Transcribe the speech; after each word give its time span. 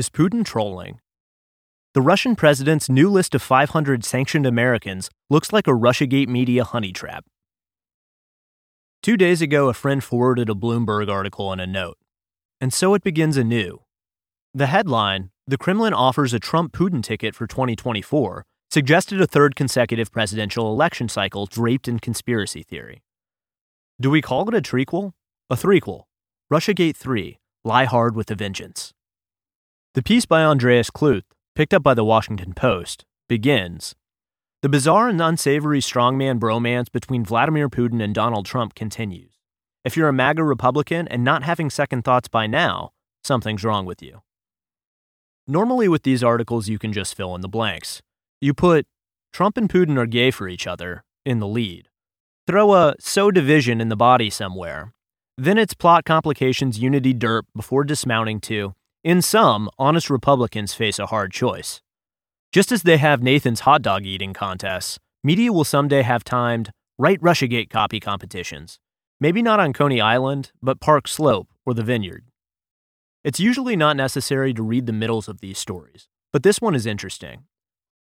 Is 0.00 0.08
Putin 0.08 0.46
trolling? 0.46 0.98
The 1.92 2.00
Russian 2.00 2.34
president's 2.34 2.88
new 2.88 3.10
list 3.10 3.34
of 3.34 3.42
500 3.42 4.02
sanctioned 4.02 4.46
Americans 4.46 5.10
looks 5.28 5.52
like 5.52 5.66
a 5.66 5.72
Russiagate 5.72 6.26
media 6.26 6.64
honey 6.64 6.90
trap. 6.90 7.26
Two 9.02 9.18
days 9.18 9.42
ago, 9.42 9.68
a 9.68 9.74
friend 9.74 10.02
forwarded 10.02 10.48
a 10.48 10.54
Bloomberg 10.54 11.10
article 11.10 11.52
and 11.52 11.60
a 11.60 11.66
note. 11.66 11.98
And 12.62 12.72
so 12.72 12.94
it 12.94 13.02
begins 13.02 13.36
anew. 13.36 13.82
The 14.54 14.68
headline, 14.68 15.32
The 15.46 15.58
Kremlin 15.58 15.92
offers 15.92 16.32
a 16.32 16.40
Trump 16.40 16.72
Putin 16.72 17.02
ticket 17.02 17.34
for 17.34 17.46
2024, 17.46 18.46
suggested 18.70 19.20
a 19.20 19.26
third 19.26 19.54
consecutive 19.54 20.10
presidential 20.10 20.72
election 20.72 21.10
cycle 21.10 21.44
draped 21.44 21.88
in 21.88 21.98
conspiracy 21.98 22.62
theory. 22.62 23.02
Do 24.00 24.08
we 24.08 24.22
call 24.22 24.48
it 24.48 24.54
a 24.54 24.62
trequel? 24.62 25.12
A 25.50 25.56
threequel? 25.56 26.04
Russiagate 26.50 26.96
3 26.96 27.38
Lie 27.64 27.84
Hard 27.84 28.16
with 28.16 28.30
a 28.30 28.34
Vengeance. 28.34 28.94
The 29.94 30.04
piece 30.04 30.24
by 30.24 30.44
Andreas 30.44 30.88
Kluth, 30.88 31.24
picked 31.56 31.74
up 31.74 31.82
by 31.82 31.94
the 31.94 32.04
Washington 32.04 32.54
Post, 32.54 33.04
begins 33.28 33.96
The 34.62 34.68
bizarre 34.68 35.08
and 35.08 35.20
unsavory 35.20 35.80
strongman 35.80 36.38
bromance 36.38 36.92
between 36.92 37.24
Vladimir 37.24 37.68
Putin 37.68 38.00
and 38.00 38.14
Donald 38.14 38.46
Trump 38.46 38.76
continues. 38.76 39.32
If 39.84 39.96
you're 39.96 40.08
a 40.08 40.12
MAGA 40.12 40.44
Republican 40.44 41.08
and 41.08 41.24
not 41.24 41.42
having 41.42 41.70
second 41.70 42.02
thoughts 42.04 42.28
by 42.28 42.46
now, 42.46 42.92
something's 43.24 43.64
wrong 43.64 43.84
with 43.84 44.00
you. 44.00 44.22
Normally, 45.48 45.88
with 45.88 46.04
these 46.04 46.22
articles, 46.22 46.68
you 46.68 46.78
can 46.78 46.92
just 46.92 47.16
fill 47.16 47.34
in 47.34 47.40
the 47.40 47.48
blanks. 47.48 48.00
You 48.40 48.54
put 48.54 48.86
Trump 49.32 49.56
and 49.56 49.68
Putin 49.68 49.98
are 49.98 50.06
gay 50.06 50.30
for 50.30 50.46
each 50.46 50.68
other 50.68 51.02
in 51.26 51.40
the 51.40 51.48
lead. 51.48 51.88
Throw 52.46 52.74
a 52.74 52.94
so 53.00 53.32
division 53.32 53.80
in 53.80 53.88
the 53.88 53.96
body 53.96 54.30
somewhere. 54.30 54.94
Then 55.36 55.58
it's 55.58 55.74
plot 55.74 56.04
complications 56.04 56.78
unity 56.78 57.12
derp 57.12 57.42
before 57.56 57.82
dismounting 57.82 58.38
to, 58.42 58.76
in 59.02 59.22
some, 59.22 59.70
honest 59.78 60.10
Republicans 60.10 60.74
face 60.74 60.98
a 60.98 61.06
hard 61.06 61.32
choice. 61.32 61.80
Just 62.52 62.70
as 62.70 62.82
they 62.82 62.98
have 62.98 63.22
Nathan's 63.22 63.60
hot 63.60 63.80
dog 63.80 64.04
eating 64.04 64.34
contests, 64.34 64.98
media 65.24 65.52
will 65.52 65.64
someday 65.64 66.02
have 66.02 66.24
timed 66.24 66.70
write 66.98 67.20
Russiagate 67.20 67.70
copy 67.70 67.98
competitions. 67.98 68.78
Maybe 69.18 69.40
not 69.40 69.60
on 69.60 69.72
Coney 69.72 70.00
Island, 70.00 70.52
but 70.62 70.80
Park 70.80 71.08
Slope 71.08 71.48
or 71.64 71.72
the 71.72 71.82
Vineyard. 71.82 72.24
It's 73.24 73.40
usually 73.40 73.76
not 73.76 73.96
necessary 73.96 74.52
to 74.52 74.62
read 74.62 74.86
the 74.86 74.92
middles 74.92 75.28
of 75.28 75.40
these 75.40 75.58
stories, 75.58 76.08
but 76.32 76.42
this 76.42 76.60
one 76.60 76.74
is 76.74 76.86
interesting. 76.86 77.44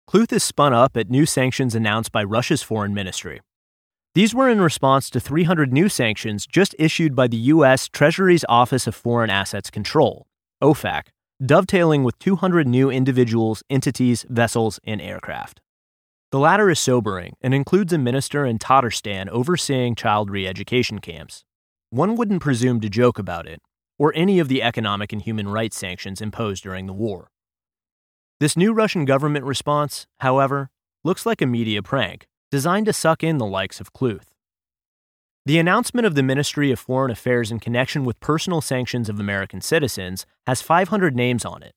Kluth 0.09 0.31
is 0.31 0.43
spun 0.43 0.73
up 0.73 0.95
at 0.95 1.09
new 1.09 1.25
sanctions 1.25 1.75
announced 1.75 2.13
by 2.13 2.23
Russia's 2.23 2.63
foreign 2.63 2.93
ministry. 2.93 3.41
These 4.15 4.33
were 4.33 4.49
in 4.49 4.61
response 4.61 5.09
to 5.09 5.19
300 5.19 5.73
new 5.73 5.89
sanctions 5.89 6.47
just 6.47 6.73
issued 6.79 7.13
by 7.13 7.27
the 7.27 7.37
U.S. 7.37 7.89
Treasury's 7.89 8.45
Office 8.47 8.87
of 8.87 8.95
Foreign 8.95 9.29
Assets 9.29 9.69
Control, 9.69 10.25
OFAC, 10.61 11.09
dovetailing 11.45 12.03
with 12.03 12.17
200 12.17 12.67
new 12.67 12.89
individuals, 12.89 13.61
entities, 13.69 14.25
vessels, 14.27 14.79
and 14.83 14.99
aircraft. 14.99 15.61
The 16.31 16.39
latter 16.39 16.69
is 16.71 16.79
sobering 16.79 17.35
and 17.41 17.53
includes 17.53 17.93
a 17.93 17.99
minister 17.99 18.43
in 18.43 18.57
Tatarstan 18.57 19.29
overseeing 19.29 19.93
child 19.93 20.31
re 20.31 20.47
education 20.47 20.97
camps. 20.99 21.45
One 21.91 22.15
wouldn't 22.15 22.41
presume 22.41 22.81
to 22.81 22.89
joke 22.89 23.19
about 23.19 23.47
it, 23.47 23.61
or 23.99 24.11
any 24.15 24.39
of 24.39 24.47
the 24.47 24.63
economic 24.63 25.13
and 25.13 25.21
human 25.21 25.47
rights 25.47 25.77
sanctions 25.77 26.21
imposed 26.21 26.63
during 26.63 26.87
the 26.87 26.93
war. 26.93 27.29
This 28.39 28.57
new 28.57 28.73
Russian 28.73 29.05
government 29.05 29.45
response, 29.45 30.07
however, 30.21 30.71
looks 31.03 31.25
like 31.25 31.41
a 31.41 31.45
media 31.45 31.83
prank 31.83 32.25
designed 32.49 32.87
to 32.87 32.93
suck 32.93 33.23
in 33.23 33.37
the 33.37 33.45
likes 33.45 33.79
of 33.79 33.93
Kluth. 33.93 34.33
The 35.47 35.59
announcement 35.59 36.05
of 36.05 36.13
the 36.13 36.23
Ministry 36.23 36.73
of 36.73 36.79
Foreign 36.79 37.09
Affairs 37.09 37.53
in 37.53 37.61
connection 37.61 38.03
with 38.03 38.19
personal 38.19 38.59
sanctions 38.59 39.07
of 39.07 39.17
American 39.17 39.61
citizens 39.61 40.25
has 40.45 40.61
500 40.61 41.15
names 41.15 41.45
on 41.45 41.63
it, 41.63 41.73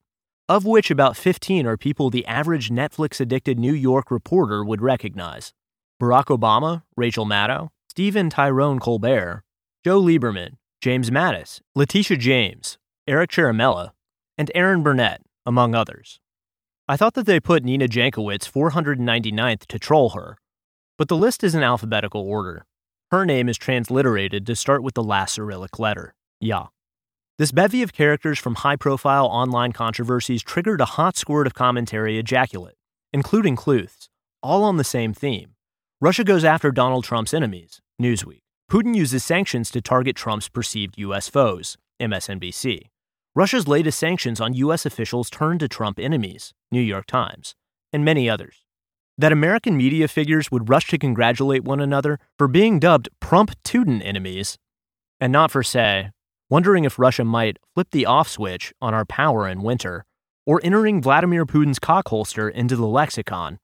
of 0.48 0.64
which 0.64 0.90
about 0.90 1.16
15 1.16 1.66
are 1.66 1.76
people 1.76 2.10
the 2.10 2.26
average 2.26 2.70
Netflix 2.70 3.20
addicted 3.20 3.60
New 3.60 3.72
York 3.72 4.10
reporter 4.10 4.64
would 4.64 4.82
recognize 4.82 5.52
Barack 6.02 6.36
Obama, 6.36 6.82
Rachel 6.96 7.24
Maddow, 7.24 7.68
Stephen 7.88 8.28
Tyrone 8.28 8.80
Colbert, 8.80 9.44
Joe 9.84 10.02
Lieberman, 10.02 10.56
James 10.80 11.10
Mattis, 11.10 11.60
Letitia 11.76 12.16
James, 12.16 12.76
Eric 13.06 13.30
Ciaramella, 13.30 13.90
and 14.36 14.50
Erin 14.52 14.82
Burnett, 14.82 15.22
among 15.46 15.76
others. 15.76 16.18
I 16.88 16.96
thought 16.96 17.14
that 17.14 17.26
they 17.26 17.38
put 17.38 17.62
Nina 17.62 17.86
Jankowicz 17.86 18.50
499th 18.50 19.66
to 19.66 19.78
troll 19.78 20.10
her, 20.10 20.38
but 20.98 21.06
the 21.06 21.16
list 21.16 21.44
is 21.44 21.54
in 21.54 21.62
alphabetical 21.62 22.22
order. 22.22 22.66
Her 23.10 23.26
name 23.26 23.48
is 23.48 23.58
transliterated 23.58 24.46
to 24.46 24.54
start 24.54 24.84
with 24.84 24.94
the 24.94 25.02
last 25.02 25.34
Cyrillic 25.34 25.80
letter, 25.80 26.14
Ya. 26.38 26.68
This 27.38 27.50
bevy 27.50 27.82
of 27.82 27.92
characters 27.92 28.38
from 28.38 28.54
high 28.54 28.76
profile 28.76 29.26
online 29.26 29.72
controversies 29.72 30.44
triggered 30.44 30.80
a 30.80 30.94
hot 30.94 31.16
squirt 31.16 31.48
of 31.48 31.54
commentary 31.54 32.18
ejaculate, 32.20 32.76
including 33.12 33.56
Kluth's, 33.56 34.10
all 34.44 34.62
on 34.62 34.76
the 34.76 34.84
same 34.84 35.12
theme. 35.12 35.56
Russia 36.00 36.22
goes 36.22 36.44
after 36.44 36.70
Donald 36.70 37.02
Trump's 37.02 37.34
enemies, 37.34 37.80
Newsweek. 38.00 38.42
Putin 38.70 38.94
uses 38.94 39.24
sanctions 39.24 39.72
to 39.72 39.80
target 39.80 40.14
Trump's 40.14 40.48
perceived 40.48 40.96
U.S. 40.98 41.28
foes, 41.28 41.76
MSNBC. 42.00 42.90
Russia's 43.34 43.66
latest 43.66 43.98
sanctions 43.98 44.40
on 44.40 44.54
U.S. 44.54 44.86
officials 44.86 45.30
turned 45.30 45.58
to 45.58 45.68
Trump 45.68 45.98
enemies, 45.98 46.54
New 46.70 46.80
York 46.80 47.06
Times, 47.06 47.56
and 47.92 48.04
many 48.04 48.30
others. 48.30 48.64
That 49.20 49.32
American 49.32 49.76
media 49.76 50.08
figures 50.08 50.50
would 50.50 50.70
rush 50.70 50.86
to 50.86 50.96
congratulate 50.96 51.62
one 51.62 51.78
another 51.78 52.18
for 52.38 52.48
being 52.48 52.78
dubbed 52.78 53.10
Trump 53.20 53.50
Putin 53.64 54.00
enemies, 54.02 54.56
and 55.20 55.30
not 55.30 55.50
for, 55.50 55.62
say, 55.62 56.12
wondering 56.48 56.84
if 56.84 56.98
Russia 56.98 57.22
might 57.22 57.58
flip 57.74 57.88
the 57.90 58.06
off 58.06 58.30
switch 58.30 58.72
on 58.80 58.94
our 58.94 59.04
power 59.04 59.46
in 59.46 59.60
winter, 59.60 60.06
or 60.46 60.58
entering 60.64 61.02
Vladimir 61.02 61.44
Putin's 61.44 61.78
cockholster 61.78 62.50
into 62.50 62.76
the 62.76 62.86
lexicon, 62.86 63.58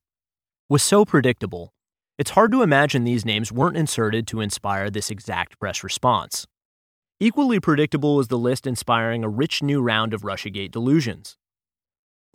was 0.69 0.83
so 0.83 1.06
predictable. 1.06 1.72
It's 2.19 2.33
hard 2.33 2.53
to 2.53 2.61
imagine 2.61 3.05
these 3.05 3.25
names 3.25 3.50
weren't 3.50 3.78
inserted 3.78 4.27
to 4.27 4.43
inspire 4.43 4.91
this 4.91 5.11
exact 5.11 5.59
press 5.59 5.83
response. 5.83 6.47
Equally 7.19 7.61
predictable 7.61 8.21
is 8.21 8.28
the 8.28 8.37
list 8.37 8.66
inspiring 8.66 9.25
a 9.25 9.28
rich 9.31 9.62
new 9.62 9.81
round 9.81 10.12
of 10.12 10.21
Russiagate 10.21 10.71
delusions. 10.71 11.39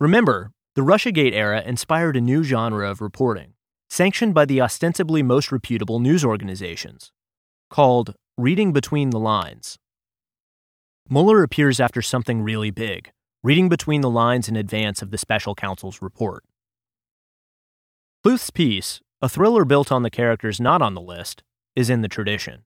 Remember, 0.00 0.50
the 0.74 0.82
Russiagate 0.82 1.34
era 1.34 1.62
inspired 1.62 2.16
a 2.16 2.20
new 2.20 2.42
genre 2.42 2.90
of 2.90 3.02
reporting, 3.02 3.52
sanctioned 3.90 4.32
by 4.32 4.46
the 4.46 4.60
ostensibly 4.60 5.22
most 5.22 5.52
reputable 5.52 6.00
news 6.00 6.24
organizations, 6.24 7.12
called 7.68 8.14
reading 8.38 8.72
between 8.72 9.10
the 9.10 9.20
lines. 9.20 9.78
Mueller 11.10 11.42
appears 11.42 11.78
after 11.78 12.00
something 12.00 12.40
really 12.40 12.70
big, 12.70 13.10
reading 13.42 13.68
between 13.68 14.00
the 14.00 14.08
lines 14.08 14.48
in 14.48 14.56
advance 14.56 15.02
of 15.02 15.10
the 15.10 15.18
special 15.18 15.54
counsel's 15.54 16.00
report. 16.00 16.42
Kluth's 18.22 18.48
piece, 18.48 19.00
a 19.20 19.28
thriller 19.28 19.66
built 19.66 19.92
on 19.92 20.02
the 20.02 20.10
characters 20.10 20.58
not 20.58 20.80
on 20.80 20.94
the 20.94 21.02
list, 21.02 21.42
is 21.76 21.90
in 21.90 22.00
the 22.00 22.08
tradition. 22.08 22.64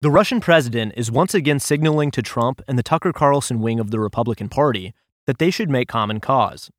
The 0.00 0.10
Russian 0.10 0.40
president 0.40 0.94
is 0.96 1.12
once 1.12 1.32
again 1.32 1.60
signaling 1.60 2.10
to 2.10 2.22
Trump 2.22 2.60
and 2.66 2.76
the 2.76 2.82
Tucker 2.82 3.12
Carlson 3.12 3.60
wing 3.60 3.78
of 3.78 3.92
the 3.92 4.00
Republican 4.00 4.48
Party 4.48 4.94
that 5.26 5.38
they 5.38 5.50
should 5.50 5.70
make 5.70 5.88
common 5.88 6.20
cause. 6.20 6.70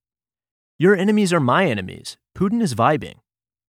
Your 0.77 0.95
enemies 0.95 1.31
are 1.31 1.39
my 1.39 1.65
enemies. 1.65 2.17
Putin 2.35 2.61
is 2.61 2.75
vibing. 2.75 3.15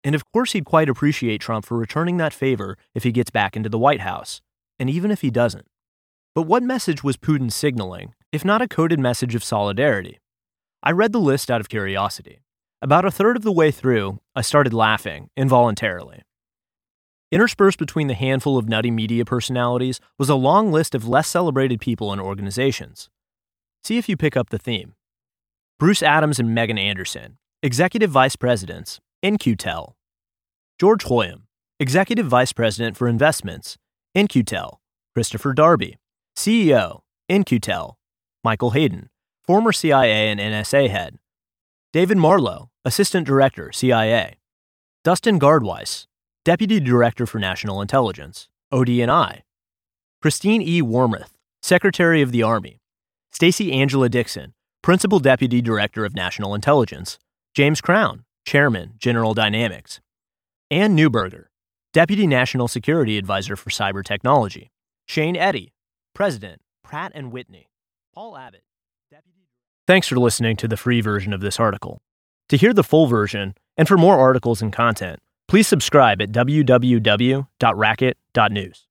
And 0.02 0.14
of 0.14 0.30
course, 0.32 0.52
he'd 0.52 0.64
quite 0.64 0.88
appreciate 0.88 1.40
Trump 1.40 1.64
for 1.64 1.78
returning 1.78 2.16
that 2.18 2.32
favor 2.32 2.76
if 2.94 3.04
he 3.04 3.12
gets 3.12 3.30
back 3.30 3.56
into 3.56 3.68
the 3.68 3.78
White 3.78 4.00
House, 4.00 4.40
and 4.78 4.90
even 4.90 5.10
if 5.10 5.20
he 5.20 5.30
doesn't. 5.30 5.66
But 6.34 6.42
what 6.42 6.62
message 6.62 7.04
was 7.04 7.16
Putin 7.16 7.50
signaling, 7.50 8.14
if 8.32 8.44
not 8.44 8.60
a 8.60 8.68
coded 8.68 8.98
message 8.98 9.34
of 9.34 9.44
solidarity? 9.44 10.18
I 10.82 10.90
read 10.90 11.12
the 11.12 11.20
list 11.20 11.50
out 11.50 11.60
of 11.60 11.68
curiosity. 11.68 12.40
About 12.82 13.06
a 13.06 13.10
third 13.10 13.36
of 13.36 13.44
the 13.44 13.52
way 13.52 13.70
through, 13.70 14.20
I 14.34 14.42
started 14.42 14.74
laughing, 14.74 15.30
involuntarily. 15.36 16.22
Interspersed 17.32 17.78
between 17.78 18.08
the 18.08 18.14
handful 18.14 18.58
of 18.58 18.68
nutty 18.68 18.90
media 18.90 19.24
personalities 19.24 20.00
was 20.18 20.28
a 20.28 20.34
long 20.34 20.70
list 20.70 20.94
of 20.94 21.08
less 21.08 21.28
celebrated 21.28 21.80
people 21.80 22.12
and 22.12 22.20
organizations. 22.20 23.08
See 23.84 23.98
if 23.98 24.08
you 24.08 24.16
pick 24.16 24.34
up 24.34 24.48
the 24.48 24.58
theme. 24.58 24.94
Bruce 25.78 26.02
Adams 26.02 26.38
and 26.38 26.54
Megan 26.54 26.78
Anderson, 26.78 27.36
Executive 27.62 28.10
Vice 28.10 28.34
Presidents, 28.34 28.98
In-Q-Tel. 29.22 29.94
George 30.80 31.04
Hoyem, 31.04 31.42
Executive 31.78 32.26
Vice 32.26 32.54
President 32.54 32.96
for 32.96 33.08
Investments, 33.08 33.76
In-Q-Tel. 34.14 34.80
Christopher 35.12 35.52
Darby, 35.52 35.98
CEO, 36.34 37.00
In-Q-Tel. 37.28 37.98
Michael 38.42 38.70
Hayden, 38.70 39.10
former 39.42 39.70
CIA 39.70 40.30
and 40.30 40.40
NSA 40.40 40.88
head. 40.88 41.18
David 41.92 42.16
Marlowe, 42.16 42.70
Assistant 42.86 43.26
Director, 43.26 43.70
CIA. 43.70 44.36
Dustin 45.04 45.38
Gard-Weiss, 45.38 46.06
Deputy 46.42 46.80
Director 46.80 47.26
for 47.26 47.38
National 47.38 47.82
Intelligence, 47.82 48.48
ODNI. 48.72 49.42
Christine 50.22 50.62
E. 50.62 50.80
Wormuth, 50.80 51.32
Secretary 51.62 52.22
of 52.22 52.32
the 52.32 52.42
Army. 52.42 52.80
Stacey 53.34 53.72
Angela 53.72 54.08
Dixon, 54.08 54.54
Principal 54.80 55.18
Deputy 55.18 55.60
Director 55.60 56.04
of 56.04 56.14
National 56.14 56.54
Intelligence. 56.54 57.18
James 57.52 57.80
Crown, 57.80 58.22
Chairman, 58.46 58.92
General 58.96 59.34
Dynamics. 59.34 60.00
Anne 60.70 60.96
Neuberger, 60.96 61.46
Deputy 61.92 62.28
National 62.28 62.68
Security 62.68 63.18
Advisor 63.18 63.56
for 63.56 63.70
Cyber 63.70 64.04
Technology. 64.04 64.70
Shane 65.08 65.34
Eddy, 65.34 65.72
President, 66.14 66.60
Pratt 66.84 67.10
and 67.12 67.32
Whitney. 67.32 67.70
Paul 68.14 68.36
Abbott, 68.36 68.62
Deputy 69.10 69.48
Thanks 69.88 70.06
for 70.06 70.16
listening 70.16 70.54
to 70.58 70.68
the 70.68 70.76
free 70.76 71.00
version 71.00 71.32
of 71.32 71.40
this 71.40 71.58
article. 71.58 72.02
To 72.50 72.56
hear 72.56 72.72
the 72.72 72.84
full 72.84 73.08
version, 73.08 73.56
and 73.76 73.88
for 73.88 73.98
more 73.98 74.16
articles 74.16 74.62
and 74.62 74.72
content, 74.72 75.18
please 75.48 75.66
subscribe 75.66 76.22
at 76.22 76.30
www.racket.news. 76.30 78.86